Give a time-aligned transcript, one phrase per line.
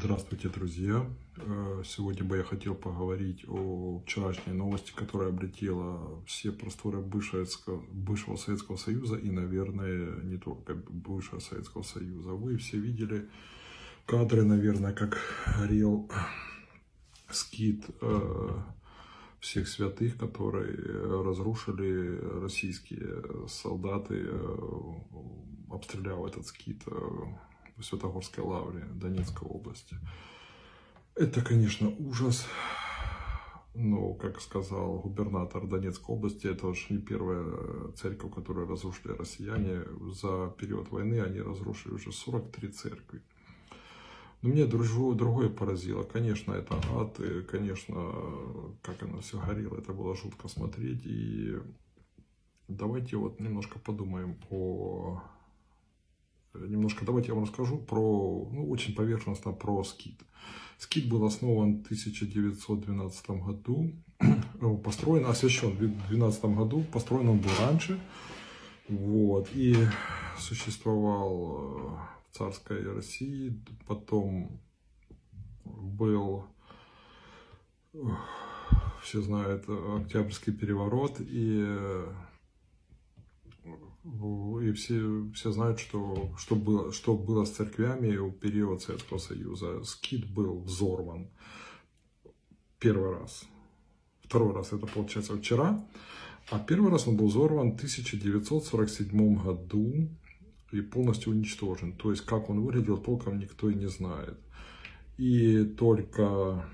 [0.00, 1.04] Здравствуйте, друзья!
[1.38, 8.76] Э, сегодня бы я хотел поговорить о вчерашней новости, которая облетела все просторы бывшего, Советского
[8.76, 12.30] Союза и, наверное, не только бывшего Советского Союза.
[12.30, 13.28] Вы все видели
[14.06, 15.18] кадры, наверное, как
[15.58, 16.08] горел
[17.28, 18.50] скит э,
[19.40, 20.76] всех святых, которые
[21.24, 24.58] разрушили российские солдаты, э,
[25.70, 26.84] обстреляв этот скит
[27.78, 29.96] в Святогорской лавре Донецкой области.
[31.14, 32.46] Это, конечно, ужас.
[33.74, 39.84] Но, как сказал губернатор Донецкой области, это уж не первая церковь, которую разрушили россияне.
[40.12, 43.22] За период войны они разрушили уже 43 церкви.
[44.42, 46.02] Но меня другое поразило.
[46.02, 48.12] Конечно, это ад, и, конечно,
[48.82, 51.06] как оно все горело, это было жутко смотреть.
[51.06, 51.56] И
[52.68, 55.22] давайте вот немножко подумаем о
[56.54, 60.20] немножко, давайте я вам расскажу про, ну, очень поверхностно про скит.
[60.78, 63.92] Скит был основан в 1912 году,
[64.84, 68.00] построен, освящен в 2012 году, построен он был раньше,
[68.88, 69.76] вот, и
[70.38, 74.60] существовал э, в царской России, потом
[75.64, 76.44] был,
[77.92, 77.98] э,
[79.02, 81.64] все знают, Октябрьский переворот, и
[84.68, 89.82] и все, все знают, что, что, было, что было с церквями в период Советского Союза.
[89.84, 91.28] Скит был взорван
[92.78, 93.44] первый раз.
[94.22, 95.84] Второй раз это получается вчера.
[96.50, 100.08] А первый раз он был взорван в 1947 году
[100.72, 101.92] и полностью уничтожен.
[101.92, 104.38] То есть, как он выглядел, толком никто и не знает.
[105.16, 106.64] И только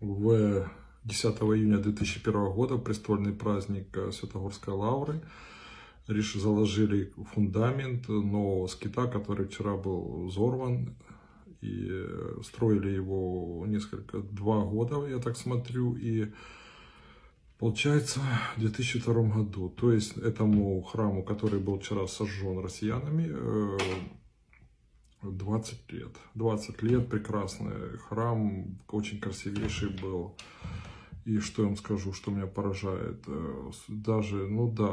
[0.00, 0.70] в
[1.04, 5.20] 10 июня 2001 года, престольный праздник Святогорской лавры,
[6.38, 10.96] заложили фундамент нового скита, который вчера был взорван.
[11.60, 11.90] И
[12.42, 16.32] строили его несколько, два года, я так смотрю, и
[17.60, 18.20] получается
[18.56, 19.68] в 2002 году.
[19.68, 23.30] То есть этому храму, который был вчера сожжен россиянами,
[25.22, 26.16] 20 э, лет.
[26.34, 30.34] 20 лет, прекрасный храм, очень красивейший был.
[31.30, 33.22] И что я вам скажу, что меня поражает?
[33.28, 34.90] Э, даже, ну да,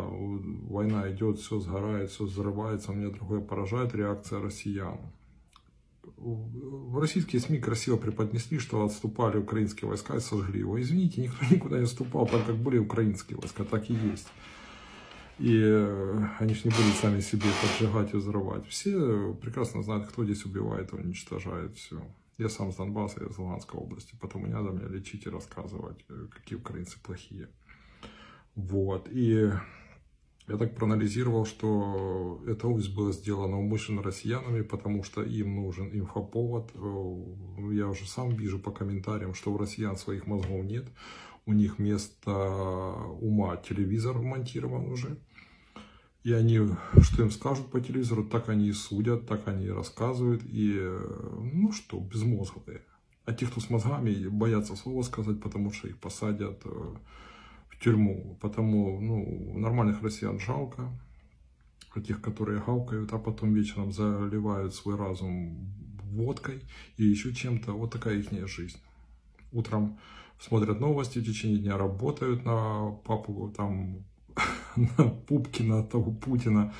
[0.70, 2.92] война идет, все сгорает, все взрывается.
[2.92, 5.00] Меня другое поражает реакция россиян.
[6.16, 10.80] В российские СМИ красиво преподнесли, что отступали украинские войска и сожгли его.
[10.80, 14.28] Извините, никто никуда не отступал, так как были украинские войска, так и есть.
[15.40, 18.68] И э, они же не будут сами себе поджигать и взрывать.
[18.68, 22.00] Все прекрасно знают, кто здесь убивает уничтожает все.
[22.38, 26.06] Я сам с Донбасса, я из Луганской области, потому не надо мне лечить и рассказывать,
[26.10, 27.50] э, какие украинцы плохие.
[28.56, 29.52] Вот, и
[30.48, 36.72] я так проанализировал, что это было сделано умышленно россиянами, потому что им нужен инфоповод.
[36.76, 40.86] Э, я уже сам вижу по комментариям, что у россиян своих мозгов нет.
[41.48, 42.32] У них вместо
[43.20, 45.18] ума телевизор вмонтирован уже.
[46.28, 46.60] И они,
[47.04, 50.44] что им скажут по телевизору, так они и судят, так они и рассказывают.
[50.44, 52.82] И, ну что, безмозглые.
[53.24, 56.96] А те, кто с мозгами, боятся слова сказать, потому что их посадят э,
[57.70, 58.38] в тюрьму.
[58.42, 60.92] Потому, ну, нормальных россиян жалко.
[62.06, 65.72] Тех, которые гавкают, а потом вечером заливают свой разум
[66.12, 66.62] водкой
[66.98, 67.72] и еще чем-то.
[67.72, 68.80] Вот такая их жизнь.
[69.54, 69.98] Утром
[70.42, 74.04] смотрят новости, в течение дня работают на папу, там
[75.28, 76.74] Пупкина, того Путина,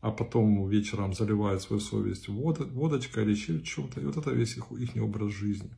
[0.00, 4.00] а потом вечером заливают свою совесть вод, водочкой или чем-то.
[4.00, 5.70] И вот это весь их, их образ жизни.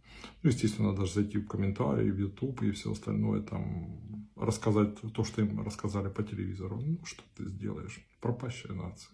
[0.42, 5.42] Ну, естественно, даже зайти в комментарии, в YouTube и все остальное, там, рассказать то, что
[5.42, 6.80] им рассказали по телевизору.
[6.80, 8.00] Ну, что ты сделаешь?
[8.20, 9.10] Пропащая нация.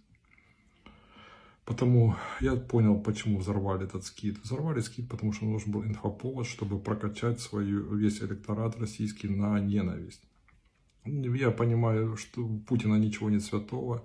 [1.64, 4.38] Потому я понял, почему взорвали этот скид.
[4.42, 10.22] Взорвали скид, потому что нужен был инфоповод, чтобы прокачать свою, весь электорат российский на ненависть.
[11.06, 14.02] Я понимаю, что у Путина ничего нет святого.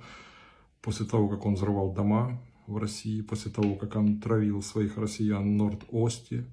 [0.82, 5.44] После того, как он взорвал дома в России, после того, как он травил своих россиян
[5.44, 6.46] в Норд-Осте,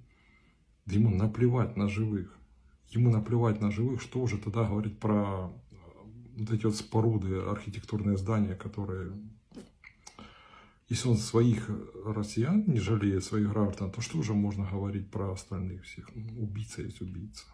[0.87, 2.37] ему наплевать на живых.
[2.91, 5.77] Ему наплевать на живых, что уже тогда говорить про э,
[6.37, 9.13] вот эти вот споруды, архитектурные здания, которые...
[10.89, 11.69] Если он своих
[12.05, 16.09] россиян не жалеет, своих граждан, то что уже можно говорить про остальных всех?
[16.15, 17.45] Убийца есть убийца.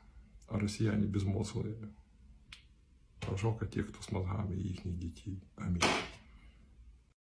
[0.49, 1.79] А россияне безмозглые.
[3.37, 5.43] Жалко тех, кто с мозгами и их детей.
[5.57, 5.83] Аминь.